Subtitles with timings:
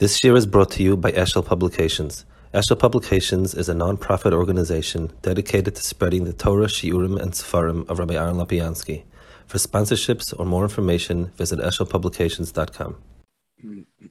[0.00, 2.24] This year is brought to you by Eshel Publications.
[2.52, 8.00] Eshel Publications is a non-profit organization dedicated to spreading the Torah, Shiurim, and Sefarim of
[8.00, 9.04] Rabbi Aaron Lapiansky.
[9.46, 12.96] For sponsorships or more information, visit eshelpublications.com.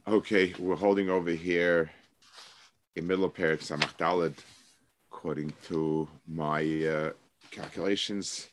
[0.08, 1.90] Okay, we're holding over here
[2.96, 4.34] in middle of Perik Samach
[5.12, 7.10] according to my uh,
[7.50, 8.48] calculations.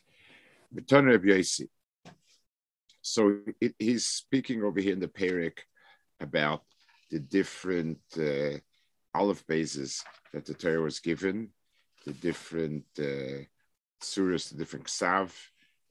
[3.01, 3.37] So
[3.79, 5.59] he's speaking over here in the Perik
[6.19, 6.63] about
[7.11, 8.57] the different uh,
[9.13, 11.49] olive bases that the Torah was given,
[12.05, 13.43] the different uh,
[14.01, 15.31] surahs, the different ksav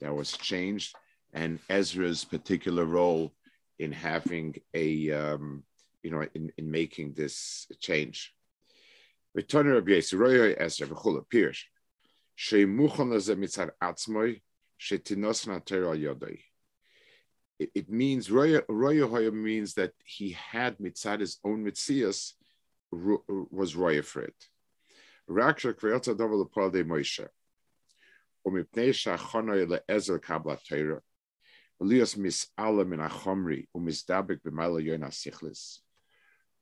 [0.00, 0.96] that was changed,
[1.32, 3.32] and Ezra's particular role
[3.78, 5.62] in having a, um,
[6.02, 8.34] you know, in, in making this change.
[9.36, 10.88] Ezra,
[17.59, 22.33] it, it means Roya Hoya means that he had mitzad his own mitzias
[22.91, 24.35] was Roya for it.
[25.29, 27.27] Raksha kveilta dovel lepal de Moshe.
[28.45, 30.95] ומפני שהחונו לעזר קבלת תרא,
[31.81, 35.85] וליאס מסעלה מן החומרי ומסדבק במעלה יון הסיכלס.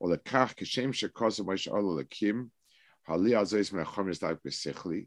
[0.01, 2.47] ולכך כשם שכוסף מוישה עולה לקים,
[3.07, 5.05] הלי הזויס מן החומרי מסדבק בשכלי,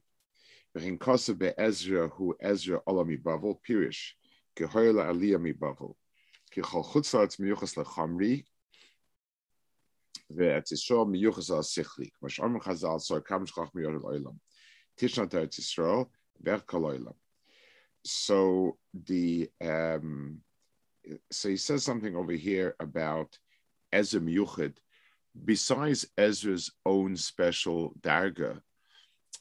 [0.74, 4.18] וכן כוסף בעזרא הוא עזרא עולה מבבל, פירש,
[4.55, 5.53] aliyah mi
[7.39, 8.43] miyuchas lechamri
[10.31, 11.63] Yisrael miyuchas al
[12.59, 13.69] chazal sor kam al
[14.99, 16.09] Yisrael
[16.67, 17.15] kol.
[18.03, 20.41] So the um,
[21.31, 23.37] so he says something over here about
[23.91, 24.77] Ezra Miyuchid,
[25.45, 28.61] besides Ezra's own special darga,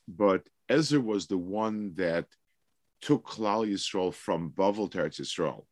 [0.08, 2.26] but Ezra was the one that
[3.00, 5.64] took Klal Yisrael from Bavel to Eretz Yisrael,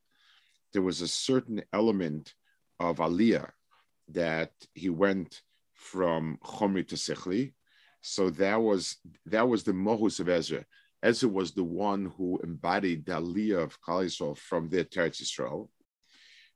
[0.72, 2.34] there was a certain element
[2.80, 3.50] of Aliyah
[4.08, 5.42] that he went
[5.74, 7.52] from Chomri to Sechli.
[8.00, 10.64] So that was that was the mohus of Ezra.
[11.02, 15.68] Ezra was the one who embodied the Aliyah of Klal Yisrael from their Teretz Yisrael.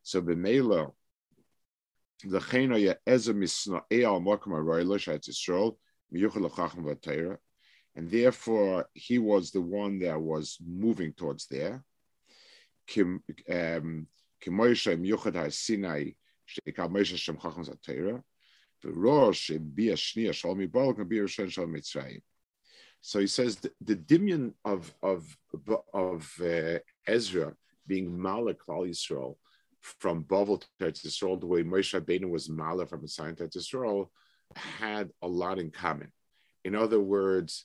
[0.02, 0.20] So
[2.24, 5.76] the Chenoya Ezra Misna Eal Mokum Aroyla Shetz Yisrael
[6.14, 7.36] Miyuchel Chacham Vatera
[7.94, 11.84] and therefore he was the one that was moving towards there.
[12.96, 14.06] Um,
[21.68, 22.22] Mitzrayim.
[23.00, 25.36] So he says the, the dimion of of
[25.92, 27.54] of uh, Ezra
[27.86, 29.36] being Malak Klal Yisrael
[29.80, 34.08] from Bavel to Yisrael, the way Moshe Rabbeinu was Malak from Messiah to Yisrael,
[34.54, 36.12] had a lot in common.
[36.64, 37.64] In other words,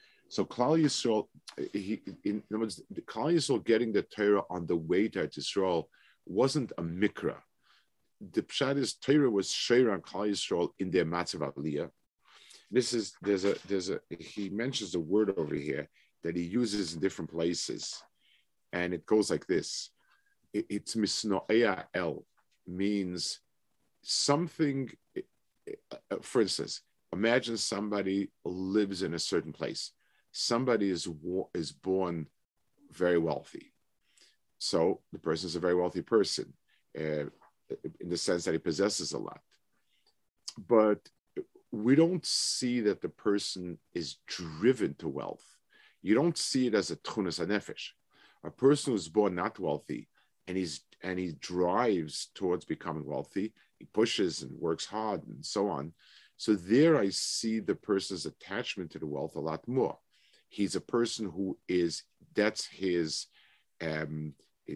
[0.31, 1.27] so Klal Yisrael,
[1.73, 5.87] he, in other words, Klal Yisrael getting the Torah on the way to Yisrael
[6.25, 7.35] wasn't a mikra.
[8.31, 11.89] The pshat is Torah was shayr on Klal Yisrael in their matzav aliyah.
[12.71, 15.89] This is there's a there's a he mentions a word over here
[16.23, 18.01] that he uses in different places,
[18.71, 19.89] and it goes like this.
[20.53, 22.25] It, it's misnoea el
[22.65, 23.41] means
[24.01, 24.89] something.
[25.91, 29.91] Uh, for instance, imagine somebody lives in a certain place
[30.31, 31.07] somebody is
[31.53, 32.27] is born
[32.91, 33.73] very wealthy.
[34.57, 36.53] So the person is a very wealthy person
[36.97, 37.25] uh,
[37.99, 39.41] in the sense that he possesses a lot.
[40.67, 40.99] But
[41.71, 45.45] we don't see that the person is driven to wealth.
[46.01, 47.89] You don't see it as a tunas nefesh.
[48.43, 50.09] A person who's born not wealthy
[50.47, 53.53] and he's and he drives towards becoming wealthy.
[53.79, 55.93] He pushes and works hard and so on.
[56.37, 59.97] So there I see the person's attachment to the wealth a lot more
[60.51, 62.03] he's a person who is
[62.35, 63.27] that's his
[63.81, 64.33] um,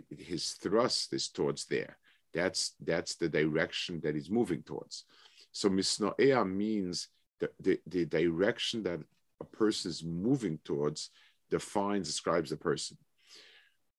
[0.09, 1.97] his thrust is towards there.
[2.33, 5.05] That's that's the direction that he's moving towards.
[5.51, 7.09] So misnoea means
[7.39, 8.99] the, the, the direction that
[9.39, 11.11] a person is moving towards
[11.51, 12.97] defines describes the person.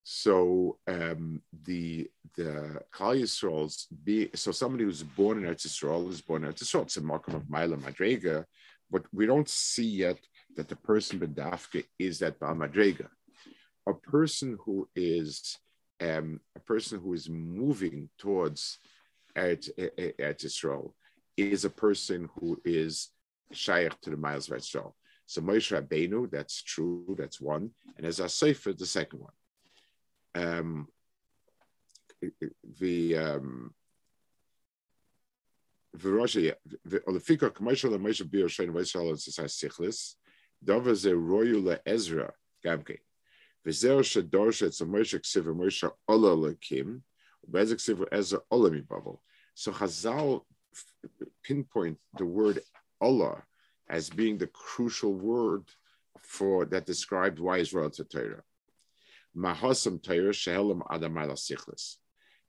[0.03, 6.21] So um, the the Klal Yisrael's be so somebody who's born in Eretz Yisrael is
[6.21, 6.83] born in Eretz Yisrael.
[6.83, 8.45] It's a mark of Maila Madrega,
[8.91, 10.19] but we don't see yet
[10.57, 13.09] that the person bedafka is that Balmadrega.
[13.87, 15.59] A person who is
[16.01, 18.79] um, a person who is moving towards
[19.37, 19.71] Eretz
[20.19, 20.93] Yisrael
[21.37, 23.11] is a person who is
[23.53, 24.93] shaykh to the miles of Yisrael.
[25.27, 29.33] So Moshe Rabbeinu, that's true, that's one, and as a Sefer, the second one.
[30.35, 30.89] Um,
[32.79, 33.75] the um,
[35.95, 40.15] the olefika commercial and Moshe Bir Shein V'Yisrael and Sichlis,
[40.65, 42.33] Royu le Ezra
[42.65, 42.99] Gamke.
[43.67, 47.03] V'zer shedorsha it's a Moshe Ksiva Moshe Ola Lekim,
[47.51, 49.19] Bezik Ksiva Ezra Ola Mibavel.
[49.55, 50.43] So Chazal
[51.43, 52.61] pinpoint the word
[53.01, 53.43] Allah
[53.89, 55.65] as being the crucial word
[56.19, 58.43] for that described why Israel to Torah.
[59.37, 61.97] Mahasam Torah shehelam adam ala sichlis.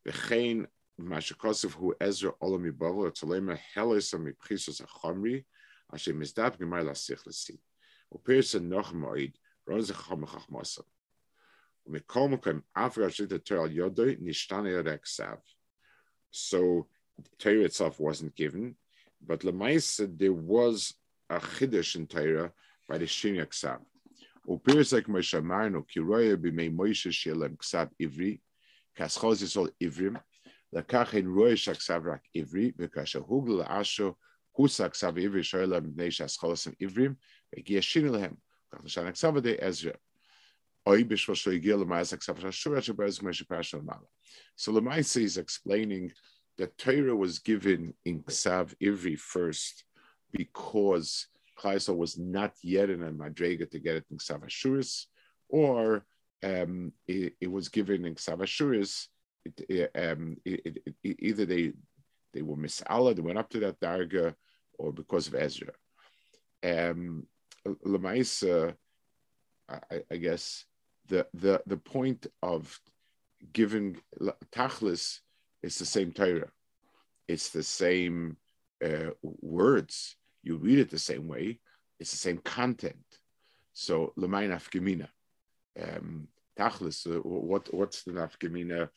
[0.07, 0.65] V'chein
[0.99, 5.45] mashakosov hu Ezra olam yibavel tzalema helisam mipchisos achamri
[5.93, 7.59] asher mizdab gemar la sichlisi.
[8.14, 9.32] Upirsa noch moed
[9.66, 10.84] ronze chacham chachmasam.
[11.88, 15.38] Umikol mekom afra shita Torah yodoi nishtane reksav.
[16.30, 16.86] So
[17.38, 18.76] Torah itself wasn't given,
[19.24, 20.94] but Lemaisa there was
[21.30, 22.52] a chiddush in Torah
[22.88, 23.80] by the Shinyak Ksav.
[24.48, 28.40] Upirs like Moshe Marno, Kiroya b'mei Moshe shelem Ksav Ivri,
[28.96, 30.18] kaschos yisol Ivrim,
[30.72, 34.14] לקח אין רואה שהכסב רק עברי, וכאשר הוגל לאשו,
[34.52, 37.14] הוסה הכסב עברי שואל מפני שהסכולסים עברים,
[37.52, 38.34] והגיע שיני להם.
[38.70, 39.92] כך נשאר הכסב עדי עזרא.
[40.86, 44.06] אוי בשביל שהוא הגיע למעשה הכסב של השורה שברז כמו שפרשנו למעלה.
[44.56, 46.12] So Lemaisa is explaining
[46.58, 49.84] that Torah was given in Ksav Ivri first
[50.32, 51.26] because
[51.58, 55.06] Klaisel was not yet in a Madrega to get it in Ksav Ashuris,
[55.48, 56.04] or
[56.42, 59.06] um, it, it, was given in Ksav Ashuris.
[59.44, 61.72] It, um, it, either they
[62.32, 64.34] they were misala, they went up to that darga,
[64.78, 65.72] or because of Ezra.
[66.64, 67.26] Um,
[67.85, 68.75] Lamaisa,
[69.69, 70.65] I, I guess
[71.07, 72.79] the the the point of
[73.53, 73.97] giving
[74.51, 75.19] tachlis
[75.61, 76.51] is the same Torah.
[77.27, 78.37] It's the same
[78.83, 80.15] uh, words.
[80.43, 81.59] You read it the same way.
[81.99, 83.05] It's the same content.
[83.73, 85.07] So lemain afgemina.
[85.81, 86.27] Um,
[86.57, 88.89] Tachlis, uh, what what's the nafgemina?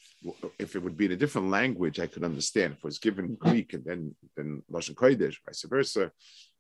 [0.59, 2.73] If it would be in a different language, I could understand.
[2.73, 6.11] If it was given Greek and then then Lashon Kodesh, vice versa.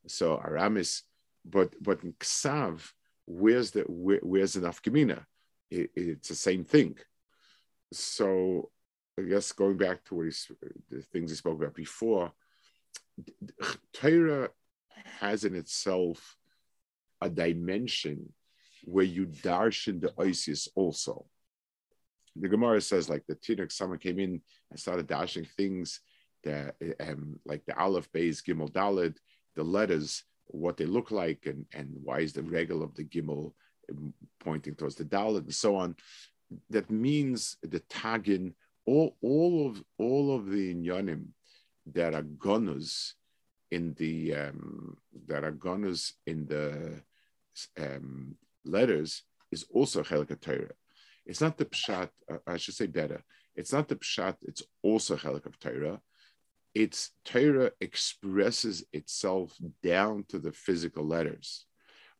[0.06, 1.02] So Aramis,
[1.44, 2.92] but but in Ksav,
[3.26, 5.24] where's the where, where's the nafgemina?
[5.70, 6.96] It, it's the same thing.
[7.92, 8.70] So
[9.18, 10.50] I guess going back to what he's,
[10.88, 12.32] the things he spoke about before,
[13.92, 14.50] Torah
[15.20, 16.36] has in itself
[17.20, 18.32] a dimension
[18.84, 21.26] where you darshan the Isis also.
[22.36, 24.40] The Gemara says, like the Tinuk, someone came in
[24.70, 26.00] and started dashing things
[26.44, 29.16] that, um, like the Aleph, Beis, Gimel, Dalid,
[29.56, 33.52] the letters, what they look like, and, and why is the regal of the Gimel
[33.90, 35.96] um, pointing towards the Dalid, and so on.
[36.70, 38.54] That means the Tagin
[38.86, 41.26] all all of all of the inyanim
[41.86, 43.14] that are gunners
[43.70, 44.96] in the um,
[45.28, 47.00] that are gunners in the
[47.78, 49.22] um, letters
[49.52, 50.70] is also chelik.
[51.26, 52.10] It's not the pshat.
[52.30, 53.22] Uh, I should say better.
[53.54, 54.36] It's not the pshat.
[54.42, 56.00] It's also chelik of Torah.
[56.74, 61.66] It's Torah expresses itself down to the physical letters,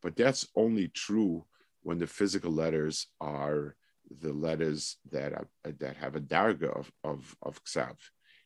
[0.01, 1.45] but that's only true
[1.83, 3.75] when the physical letters are
[4.19, 7.95] the letters that are, that have a darga of, of, of ksav.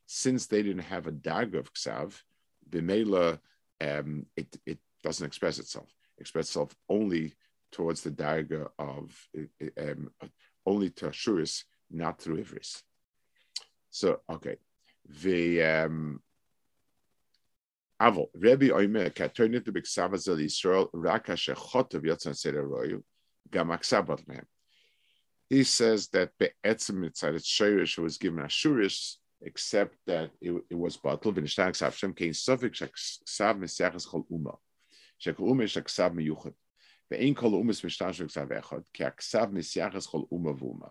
[0.06, 2.22] Since they didn't have a darga of ksav,
[2.70, 3.40] b'meila,
[3.82, 5.92] um, it, it doesn't express itself.
[6.18, 7.34] It itself only
[7.72, 9.28] towards the darga of,
[9.78, 10.10] um,
[10.66, 12.84] only to Ashuris, not through Ivris.
[13.90, 14.58] So, okay
[15.09, 16.19] The, um,
[18.01, 22.99] אבל רבי אומר, כתרנית בכסב הזה לישראל, רק אשר חוטב יוצא סדר רויו,
[23.51, 24.45] גם הכסב מהם
[25.51, 30.97] he says that Be'etzim Mitzad, it's Shirish was given Ashurish, except that it, it was
[30.97, 34.57] bottle, V'nishtan Ksav Shem Kein Sofik Shaksav Mesechas Chol Uma.
[35.21, 36.55] Shekol Uma Shaksav Miyuchad.
[37.13, 40.91] Ve'ein Kol Uma Mishtan Shaksav Echad, Ki Aksav Mesechas Chol Uma V'uma.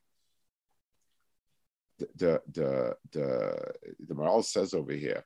[2.15, 3.73] the, the, the,
[4.07, 5.23] the Maral says over here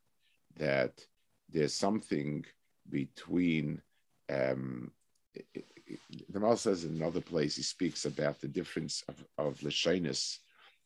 [0.58, 0.94] that
[1.50, 2.46] there's something
[2.90, 3.82] between
[4.30, 4.92] um,
[6.30, 10.40] the Mal says in another place, he speaks about the difference of, of Lashonis,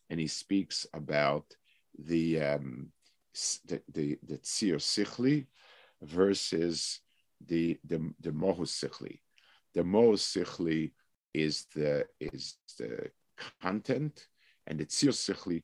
[0.09, 1.45] and he speaks about
[1.97, 2.91] the um,
[3.67, 5.45] the the, the Tzir Sichli
[6.01, 6.99] versus
[7.45, 9.19] the the the Mohus Sichli.
[9.73, 10.91] The Mohus Sichli
[11.33, 13.11] is the is the
[13.61, 14.27] content,
[14.67, 15.63] and the tzir sichli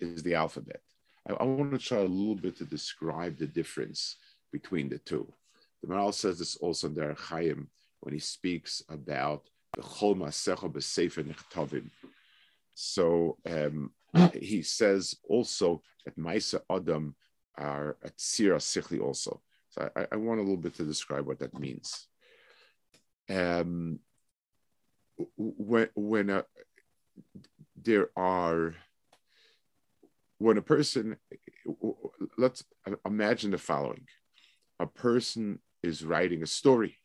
[0.00, 0.80] is the alphabet.
[1.28, 4.16] I, I, want to try a little bit to describe the difference
[4.52, 5.32] between the two.
[5.82, 7.68] The Maral says this also in the Chaim
[8.00, 11.90] when he speaks about the Chol Masecha B'Sefer Nechtovim.
[12.74, 13.90] So um,
[14.34, 17.14] he says also that Maisa Adam
[17.56, 19.40] are at Sira Sichli also.
[19.70, 22.06] So I, I, want a little bit to describe what that means.
[23.28, 23.98] Um,
[25.36, 26.44] when when a,
[27.76, 28.74] there are
[30.44, 31.16] when a person
[32.36, 32.62] let's
[33.06, 34.06] imagine the following.
[34.78, 36.98] A person is writing a story.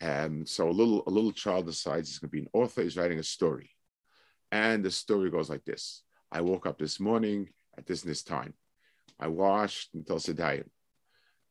[0.00, 2.96] And so a little a little child decides he's going to be an author he's
[2.96, 3.70] writing a story.
[4.50, 6.02] And the story goes like this.
[6.32, 8.54] I woke up this morning at this and this time.
[9.20, 10.20] I washed until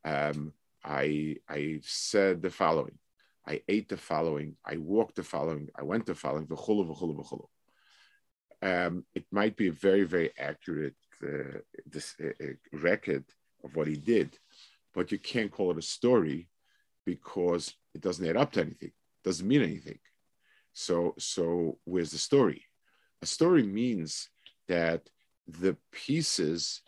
[0.04, 2.98] um, i i said the following.
[3.48, 7.46] I ate the following, I walked the following, I went the following, v'chulu, v'chulu, v'chulu.
[8.62, 13.24] Um, it might be a very, very accurate uh, this, uh, record
[13.64, 14.38] of what he did,
[14.94, 16.50] but you can't call it a story
[17.06, 18.92] because it doesn't add up to anything,
[19.24, 20.00] doesn't mean anything.
[20.74, 22.66] So, so where's the story?
[23.22, 24.30] A story means
[24.68, 25.10] that
[25.48, 26.82] the pieces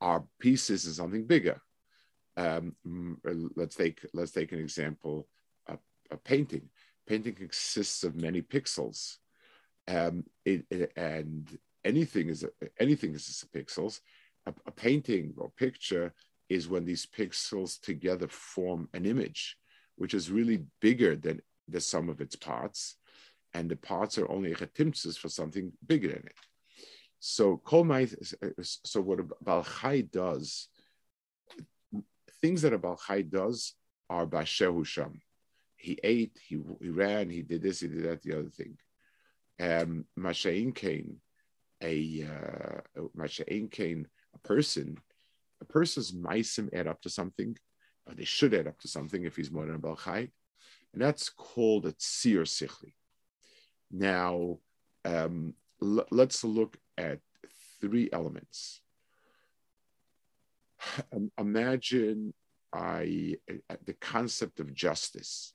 [0.00, 1.60] are pieces in something bigger.
[2.36, 2.74] Um,
[3.54, 5.28] let's take let's take an example
[6.12, 6.68] a painting.
[7.06, 9.16] Painting consists of many pixels,
[9.88, 12.44] um, it, it, and anything is
[12.78, 14.00] anything is just pixels.
[14.46, 16.12] A, a, painting or picture
[16.48, 19.56] is when these pixels together form an image,
[19.96, 22.96] which is really bigger than the sum of its parts,
[23.54, 26.34] and the parts are only chetimtzes for something bigger than it.
[27.20, 28.12] So kolmai,
[28.84, 30.68] so what balchai does,
[32.40, 33.74] things that a balchai does
[34.10, 35.20] are bashehu sham
[35.82, 38.78] he ate, he, he ran, he did this, he did that, the other thing.
[39.60, 40.06] Um,
[40.74, 41.16] Kane,
[41.82, 44.96] a uh, Masha'in Kane, a person,
[45.60, 47.56] a person's meisim add up to something,
[48.06, 50.30] or they should add up to something if he's more than a balchai,
[50.92, 52.94] and that's called a tzir sichli.
[53.90, 54.58] Now,
[55.04, 57.20] um, l- let's look at
[57.80, 58.80] three elements.
[61.38, 62.34] Imagine
[62.72, 63.36] I,
[63.70, 65.54] uh, the concept of justice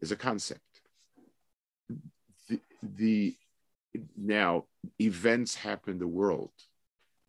[0.00, 0.60] is a concept.
[2.82, 3.36] The,
[4.16, 4.66] now
[5.00, 6.52] events happen in the world;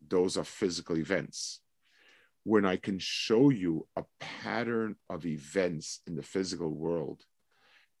[0.06, 1.60] those are physical events.
[2.44, 7.24] When I can show you a pattern of events in the physical world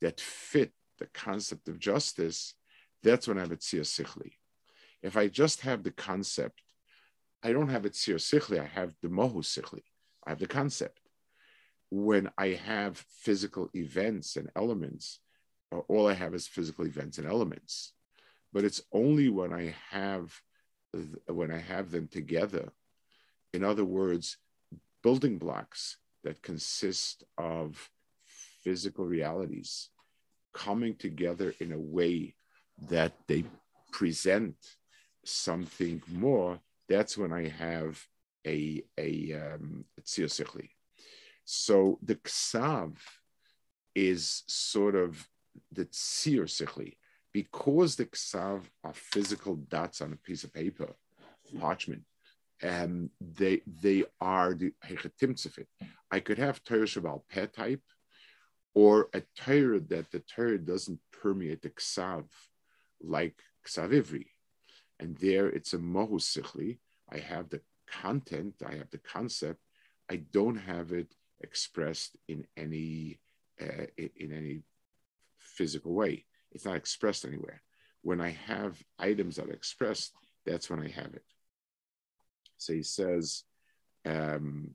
[0.00, 2.54] that fit the concept of justice,
[3.02, 4.32] that's when I have a tzir sichli.
[5.02, 6.62] If I just have the concept,
[7.42, 9.82] I don't have a tzir sichli, I have the mohu sichli.
[10.26, 11.00] I have the concept
[11.90, 15.20] when I have physical events and elements,
[15.88, 17.92] all I have is physical events and elements.
[18.52, 20.32] But it's only when I have
[21.26, 22.70] when I have them together,
[23.54, 24.36] in other words,
[25.02, 27.90] building blocks that consist of
[28.62, 29.88] physical realities
[30.52, 32.34] coming together in a way
[32.90, 33.44] that they
[33.90, 34.54] present
[35.24, 38.06] something more, that's when I have
[38.46, 39.84] a a um,
[41.44, 42.96] so the ksav
[43.94, 45.28] is sort of
[45.70, 46.96] the tzir sichli.
[47.32, 50.94] Because the ksav are physical dots on a piece of paper,
[51.58, 52.02] parchment,
[52.60, 55.66] and they they are the hechetimtzefit.
[56.10, 57.82] I could have Torah Shabbat pet type,
[58.74, 62.24] or a Torah that the Torah doesn't permeate the ksav,
[63.00, 64.26] like ksav ivri,
[65.00, 66.78] and there it's a mohu sichli.
[67.10, 69.60] I have the content, I have the concept.
[70.10, 73.20] I don't have it expressed in any
[73.60, 74.62] uh, in any
[75.58, 76.24] physical way.
[76.52, 77.62] It's not expressed anywhere.
[78.02, 80.12] When I have items that are expressed,
[80.44, 81.24] that's when I have it.
[82.58, 83.44] So he says,
[84.04, 84.74] um,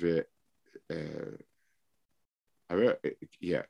[0.00, 0.26] the,
[0.90, 1.36] uh,
[3.40, 3.62] yeah.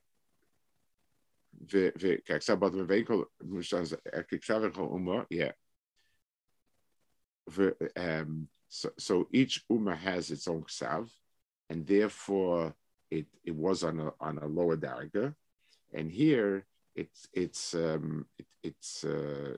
[5.29, 5.51] Yeah.
[7.95, 11.09] Um, so, so each Ummah has its own ksav,
[11.69, 12.73] and therefore
[13.11, 15.35] it, it was on a, on a lower darga.
[15.93, 19.55] And here it's, it's, um, it, it's uh,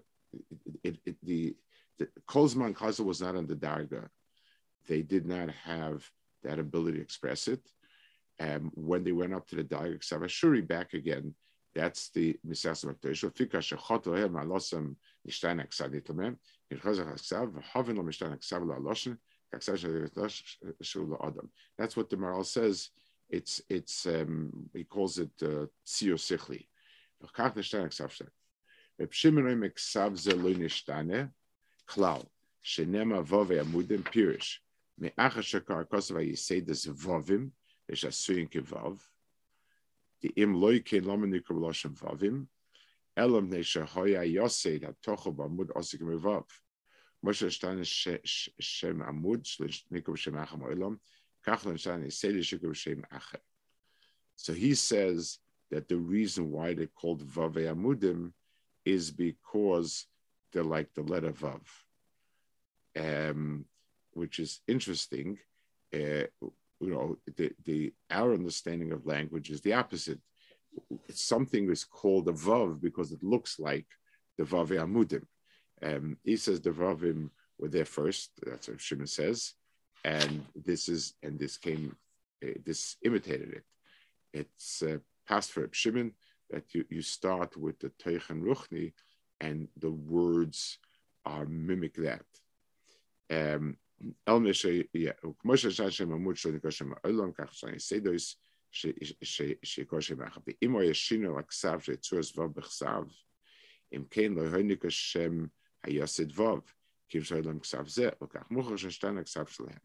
[0.83, 1.55] it, it, the,
[1.97, 4.09] the Kolzman Kaza was not on the darga.
[4.87, 6.09] They did not have
[6.43, 7.61] that ability to express it.
[8.39, 11.33] Um, when they went up to the Darga Savashuri back again,
[11.73, 12.83] that's the Misas.
[21.77, 22.89] That's what the Maral says
[23.29, 26.67] it's it's um, he calls it uh, sio sichli.
[31.87, 32.25] Klal
[32.63, 34.57] shenema vove amudim pirish.
[34.99, 37.51] Me'achashakar kosova yisedes vovim
[37.91, 38.99] eshasuyin kevav
[40.35, 42.47] im loyke lomenikum loshem vavim.
[43.17, 46.45] Elam neshahoya yosed hatocho bamud osikim vav
[47.25, 49.43] Moshe Stein Shem Amud
[49.91, 50.99] Nikum Shem Acham Olam.
[54.35, 55.39] So he says
[55.71, 58.31] that the reason why they're called Vave Amudim
[58.83, 60.07] is because
[60.51, 61.61] they're like the letter Vav,
[62.99, 63.65] um,
[64.13, 65.37] which is interesting.
[65.93, 66.27] Uh,
[66.79, 70.19] you know, the, the, our understanding of language is the opposite.
[71.09, 73.87] Something is called a Vav because it looks like
[74.37, 75.23] the Vave Amudim.
[75.81, 79.53] Um, he says the Vavim were there first, that's what Shimon says
[80.05, 81.95] and this is and this came,
[82.45, 83.63] uh, this imitated it.
[84.33, 84.97] It's uh,
[85.27, 86.11] past for Shimon
[86.51, 88.93] that you, you start with the Teichen Ruchni
[89.41, 90.77] and the words
[91.25, 92.25] are mimic that.
[93.31, 93.77] Um,
[94.27, 98.35] El Mishay, yeah, Moshe Shashem Amud Shon Koshem Olam Kach Shani Sedos
[98.71, 100.55] Shekoshem Achab.
[100.61, 103.09] Imo Yeshino Laksav Shetzurs Vav Bechsav
[103.91, 105.49] Im Kein Lo Honik Hashem
[105.87, 106.61] Hayasid Vav
[107.09, 109.79] Kim Shalom Ksav Zeh Lokach Muchar Shashtan Ksav Shalem.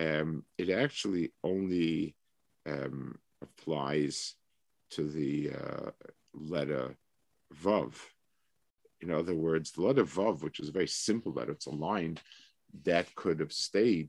[0.00, 2.16] Um, it actually only
[2.66, 4.34] um, applies
[4.92, 5.90] to the uh,
[6.32, 6.96] letter
[7.62, 7.94] Vav.
[9.02, 12.18] In other words, the letter Vav, which is a very simple letter, it's a line
[12.84, 14.08] that could have stayed,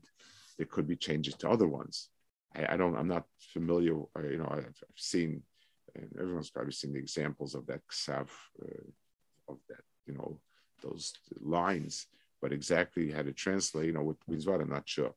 [0.56, 2.08] there could be changes to other ones.
[2.54, 5.42] I, I don't, I'm not familiar, or, you know, I've, I've, seen,
[5.94, 8.28] and everyone's probably seen the examples of that Ksav,
[8.62, 8.88] uh,
[9.48, 10.38] of that, you know,
[10.82, 12.06] those lines,
[12.40, 15.14] but exactly how to translate, you know, with means I'm not sure.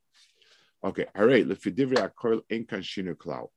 [0.84, 1.46] Okay, all right.
[1.46, 3.50] lefidivri akor in kan shinu klau.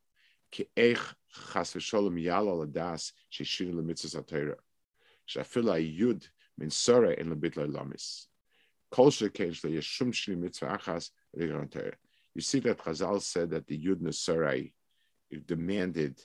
[0.50, 1.14] Ki eich
[1.52, 4.56] chas v'sholem yala l'das she shinu l'mitzvahs ha'teira.
[5.28, 8.26] Shafila yud min sore in lebit lamis.
[8.90, 11.94] Kol shekein shle yeshum shinu mitzvah achas l'garon teira.
[12.34, 14.72] You see that Chazal said that the yud nesarai
[15.46, 16.20] demanded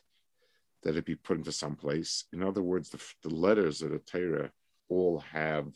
[0.83, 2.25] that it be put into some place.
[2.31, 4.51] In other words, the, the letters of the Torah
[4.89, 5.67] all have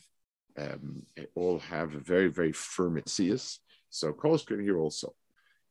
[0.58, 1.04] um,
[1.36, 3.60] all have very very firm mitzias,
[3.98, 5.16] so Kolshkin here also,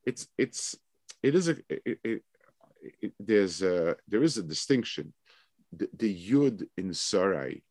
[0.05, 0.77] it's it's
[1.23, 2.23] it is a it, it,
[3.01, 5.13] it, there's a, there is a distinction.
[5.73, 7.63] The, the yud in sarai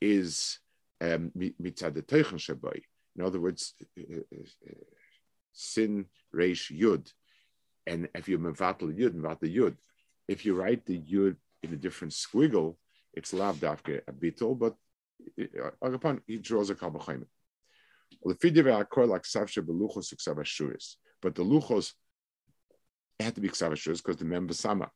[0.00, 0.60] is
[1.02, 2.80] um, mitzad shabai.
[3.16, 4.72] In other words, uh, uh,
[5.52, 7.12] sin reish yud,
[7.86, 9.76] and if you mevatel yud, mevatel yud.
[10.26, 12.76] If you write the yud in a different squiggle,
[13.12, 13.76] it's lav a
[14.22, 14.74] bitol, but
[15.38, 17.24] uh, upon he draws a kabachayim.
[18.22, 18.40] But
[21.34, 21.92] the luchos
[23.20, 24.90] had to be Ksav because the member Sama.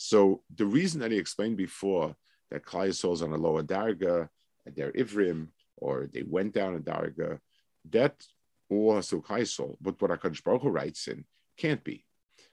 [0.00, 2.16] So the reason that he explained before
[2.50, 4.28] that Klai is on a lower darga,
[4.64, 7.38] they're Ivrim, or they went down a darga,
[7.90, 8.14] that
[8.70, 11.24] has to Klai But what Hakadosh Baruch writes in
[11.56, 12.04] can't be.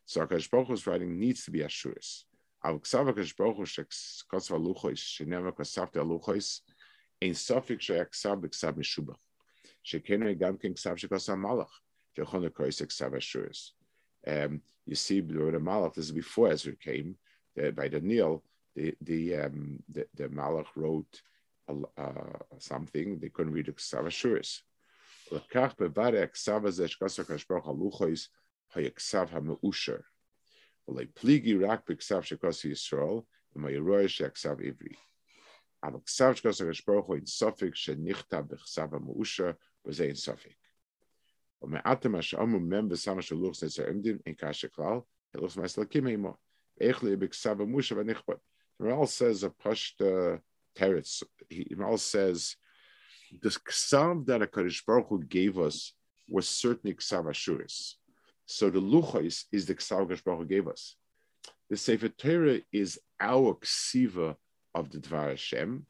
[0.06, 2.24] So Hakadosh Baruch writing needs to be Ashuris.
[2.66, 2.82] Al.
[14.28, 17.16] Um, you see, the Malach, this is before Ezra came
[17.64, 18.44] uh, by the Nile.
[18.76, 21.22] The the, um, the the Malach wrote
[21.70, 22.12] uh,
[22.58, 24.62] something they couldn't read the Ksav Ashuris.
[25.32, 28.28] Lekach bevare Ksav Zeshkasakash Baruch Haluchos
[28.76, 30.02] Hayeksav HaMeusher.
[30.90, 34.96] Olay pligi rak b'ksav shekos Yisrael u'mayiroi sheksav Ivri.
[35.84, 39.56] Aval ksav shekos HaKadosh Baruch Hu in sofik shenichta b'ksav ha'ma'usha
[39.88, 40.60] v'zeh in sofik.
[41.64, 45.04] U'me'atem ha'sha'omu mem v'sam ha'shaluch zezer imdim in kasha klal
[45.36, 46.36] heluch ma'as lakim heimo.
[46.80, 48.38] Echli b'ksav ha'musha v'nichpa.
[48.80, 50.40] Meral says a pashta
[50.78, 51.24] teretz.
[51.52, 52.58] Meral says
[53.42, 55.94] the ksav that HaKadosh Baruch Hu gave us
[56.30, 57.96] was certainly ksav Ashuris.
[58.46, 60.96] So the luchos is the Kaddish Baruch gave us.
[61.70, 64.36] The Sefer Torah is our ksiva
[64.74, 65.86] of the Dvar Hashem.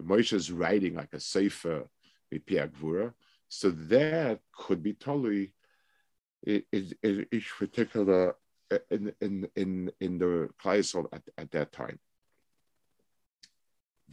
[0.00, 1.88] Moshe is writing like a sefer
[2.32, 3.14] Gvura.
[3.48, 5.52] So that could be totally
[6.44, 6.62] in,
[7.02, 8.36] in each particular
[8.90, 11.98] in in in in the Kleisel at, at that time.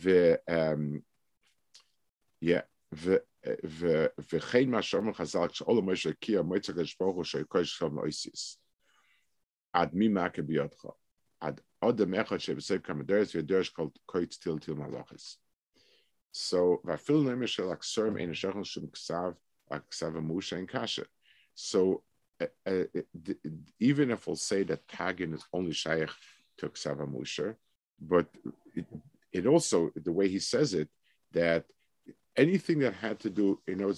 [0.01, 1.03] The um
[2.39, 2.62] yeah
[4.32, 8.61] וכן מה שאומר חז"ל, כשאול משה קיא מועצת הקדוש ברוך הוא שיקוי שלום לאויסיס.
[9.72, 10.87] עד מי מכה בידך?
[11.40, 15.37] ad odem echad shebesef kamaderes v'yaderes kol koitz til til malachis.
[16.32, 19.37] So vafil nemish shel aksorim ein shechon shum ksav
[19.70, 21.04] aksav amusha in kasha.
[21.54, 22.02] So
[22.40, 22.84] uh, uh
[23.78, 26.11] even if we'll say that Tagin is only Shaykh
[26.58, 27.56] to Ksava Musher,
[28.00, 28.26] but
[28.74, 28.87] it,
[29.32, 30.88] it, also, the way he says it,
[31.32, 31.64] that
[32.37, 33.93] anything that had to do, you know,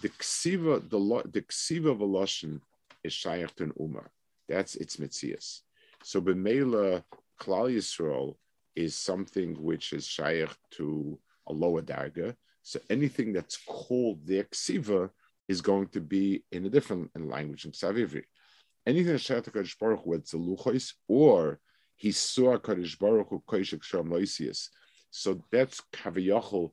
[0.00, 2.60] the Ksiva, the, the Ksiva Voloshin
[3.04, 4.10] is Shaykh to an Umar.
[4.48, 5.60] That's its Mitzias.
[6.02, 7.04] So Bemela
[7.40, 8.36] Klal Yisrael
[8.74, 12.34] is something which is Shaykh to a lower Darga.
[12.62, 15.10] So anything that's called the Ksiva
[15.48, 18.22] is going to be in a different language in Ksavivri.
[18.86, 21.60] Anything that's Shaykh to Kadosh Baruch Hu, it's a or
[21.96, 24.68] he saw Kadosh Baruch Hu Shom Loisius.
[25.10, 26.72] So that's Kaviyachol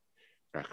[0.53, 0.63] So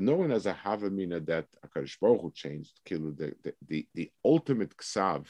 [0.00, 2.78] no one has a havamina that Akadosh Baruch Hu changed.
[2.86, 5.26] The, the, the, the ultimate ksav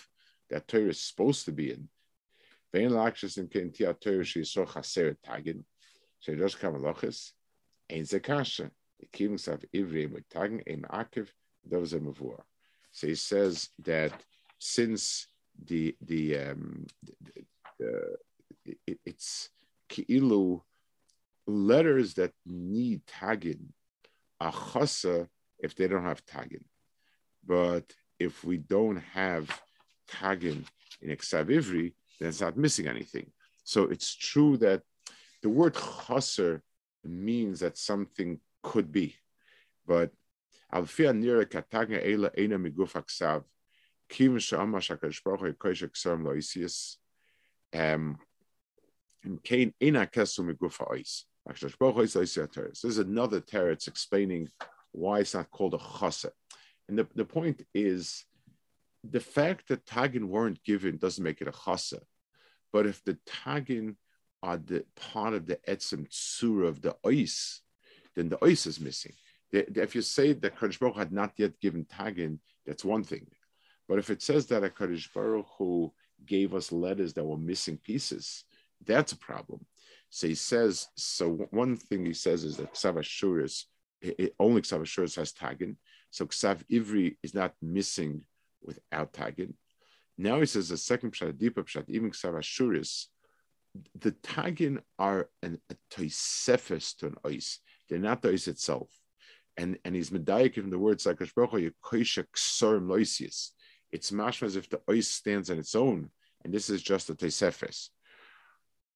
[0.51, 1.89] that Torah is supposed to be in.
[2.73, 2.81] So
[7.93, 8.71] zekasha.
[9.01, 10.23] The ivri.
[12.91, 14.13] So he says that
[14.59, 15.29] since
[15.65, 17.15] the the um the,
[18.65, 19.51] the, it, it's
[19.89, 20.63] ki'ilu
[21.49, 23.73] letters that need tagin
[24.41, 26.65] are chasa if they don't have tagin.
[27.47, 29.49] But if we don't have
[30.11, 30.65] tagin
[31.01, 33.33] in Eksav Ivri, then it's not missing anything.
[33.65, 34.83] So it's true that
[35.43, 36.63] the word chaser
[37.05, 39.17] means that something could be,
[39.87, 40.11] but
[40.73, 43.45] alfia nira katagna ela ena miguf aksav
[44.09, 45.83] kim shama shakadosh baruch koish
[46.23, 46.97] loisius
[47.73, 48.19] um
[49.43, 53.71] kain ena kasu miguf ois this is another terror.
[53.71, 54.49] It's explaining
[54.93, 56.31] why it's not called a chasa.
[56.89, 58.25] And the, the point is
[59.05, 62.01] the fact that tagin weren't given doesn't make it a chasa.
[62.73, 63.97] But if the tagin
[64.43, 67.61] are the part of the etzim tsura of the ois,
[68.15, 69.13] then the ois is missing.
[69.51, 73.03] The, the, if you say that Kadosh Baruch had not yet given tagin, that's one
[73.03, 73.27] thing.
[73.89, 75.93] But if it says that a Kadosh Baruch who
[76.27, 78.45] gave us letters that were missing pieces,
[78.85, 79.65] that's a problem.
[80.11, 83.65] So he says, so one thing he says is that Ksav Ashuris,
[84.39, 85.77] only Ksav Ashuris has Tagin.
[86.11, 88.23] So Ksav Ivri is not missing
[88.63, 89.55] without Tagin.
[90.17, 93.07] Now he says the second Pshat, deeper Pshat, even Ksav Ashuris,
[94.01, 97.59] the Tagin are an, a toisefes to an ois.
[97.89, 98.89] They're not the ois itself.
[99.57, 101.21] And, and he's medayik in the words like.
[101.21, 101.33] It's
[104.11, 106.11] mashma as if the ois stands on its own,
[106.45, 107.89] and this is just a toisefes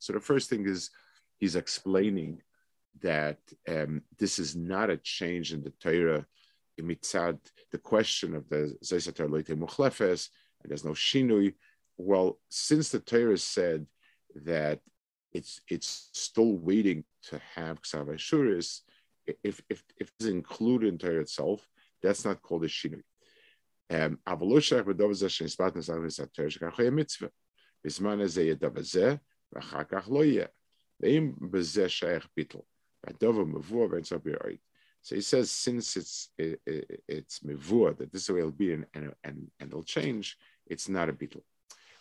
[0.00, 0.90] so the first thing is
[1.38, 2.42] he's explaining
[3.00, 6.26] that um, this is not a change in the Torah
[6.80, 7.38] mitzad,
[7.70, 10.28] the question of the Zeisatar Loite Muchlefes,
[10.62, 11.54] and there's no Shinui.
[11.96, 13.86] Well, since the Torah said
[14.34, 14.80] that
[15.32, 18.80] it's it's still waiting to have Ksav Ashuris,
[19.26, 21.66] if, if, if it's included in Torah itself,
[22.04, 23.02] that's not called a shinui.
[23.90, 24.18] Um.
[35.02, 38.86] So he says, since it's it, it, it's mevur that this way it'll be and,
[38.94, 41.42] and, and, it'll change, it's not a bitl.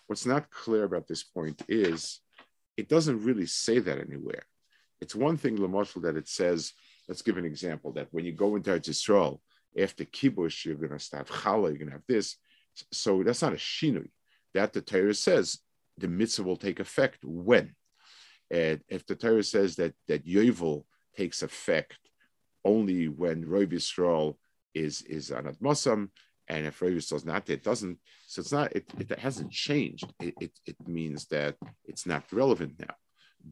[0.08, 2.22] What's not clear about this point is
[2.78, 4.44] it doesn't really say that anywhere.
[5.02, 6.72] It's one thing, Lamoshel, that it says,
[7.10, 9.42] let's give an example, that when you go into Israel,
[9.78, 12.38] after kibush, you're going to start challah, you're going to have this.
[12.92, 14.10] So that's not a shinui.
[14.54, 15.60] That the Torah says
[15.98, 17.76] the mitzvah will take effect when.
[18.52, 21.98] And if the Torah says that that yovel takes effect
[22.66, 24.36] only when Rov Yisrael
[24.74, 26.10] is is on Admosam,
[26.48, 28.00] and if Rov Yisrael is not, it doesn't.
[28.28, 28.72] So it's not.
[28.74, 30.12] It, it hasn't changed.
[30.20, 31.56] It, it, it means that
[31.86, 32.96] it's not relevant now.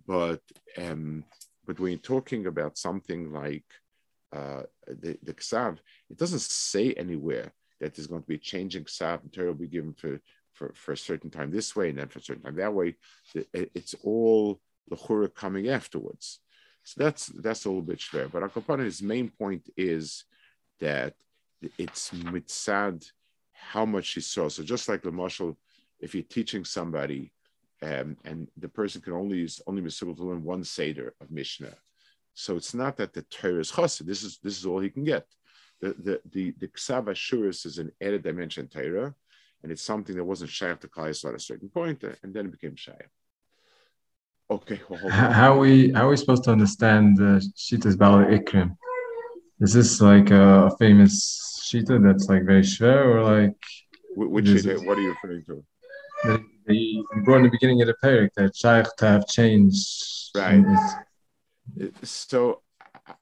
[0.08, 0.42] But
[0.78, 1.24] um,
[1.66, 3.66] but when you're talking about something like
[4.34, 5.78] uh, the, the
[6.10, 9.56] it doesn't say anywhere that there's going to be a changing Ksav and Torah will
[9.56, 10.20] be given for,
[10.54, 12.96] for, for a certain time this way and then for a certain time that way.
[13.54, 16.39] It's all the Chura coming afterwards.
[16.84, 18.32] So that's that's a little bit schwer.
[18.32, 20.26] But Akopana, his main point is
[20.80, 21.13] that
[21.78, 23.06] it's mitzad
[23.54, 24.50] how much he saw.
[24.50, 25.58] So just like the marshal,
[26.00, 27.32] if you're teaching somebody
[27.84, 31.76] um, and the person can only use only to learn one Seder of Mishnah.
[32.34, 34.06] So it's not that the Torah is chassid.
[34.06, 35.26] This is this is all he can get.
[35.82, 39.13] The the the, the Ksav Ashuris is an added dimension Torah,
[39.63, 42.52] and it's something that wasn't shy to Kais at a certain uh, and then it
[42.52, 43.00] became shy.
[44.50, 44.82] Okay.
[44.89, 48.76] Well, how we how are we supposed to understand the Shitas Bala Ikrim?
[49.60, 53.56] Is this like a famous Shita that's like very shver, or like
[54.15, 54.86] which Shita?
[54.86, 55.63] What are you referring to?
[56.24, 59.88] The, the brought in the beginning of the parak that shaykh to have changed.
[60.36, 60.63] Right.
[62.04, 62.62] So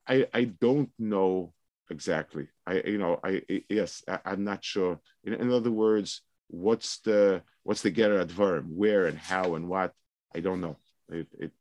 [0.08, 1.54] I I don't know
[1.90, 2.48] exactly.
[2.66, 5.00] I you know I yes I, am not sure.
[5.24, 8.68] In, in, other words, what's the what's the getter adverm?
[8.68, 9.94] Where and how and what?
[10.36, 10.78] I don't know.
[11.10, 11.52] It, it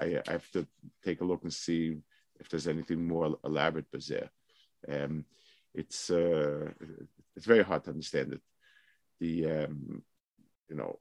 [0.00, 0.66] I, I have to
[1.04, 1.98] take a look and see
[2.40, 4.30] if there's anything more elaborate but there.
[4.88, 5.24] Um,
[5.74, 6.70] it's uh,
[7.34, 8.40] it's very hard to understand it.
[9.20, 10.02] The um,
[10.68, 10.98] you know,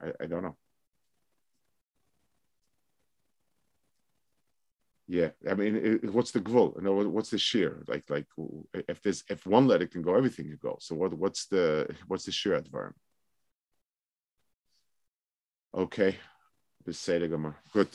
[0.00, 0.56] I, I don't know.
[5.10, 6.72] Yeah, I mean, it, what's the goal?
[6.76, 7.82] You know, what's the shear?
[7.88, 8.26] Like, like
[8.86, 10.76] if there's if one letter can go, everything can go.
[10.80, 12.92] So what what's the what's the shear adverm?
[15.74, 16.16] Okay,
[16.84, 17.88] the Good.